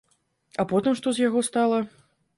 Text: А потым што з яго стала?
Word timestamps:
А 0.63 0.65
потым 0.71 0.97
што 1.01 1.07
з 1.19 1.27
яго 1.27 1.47
стала? 1.49 1.79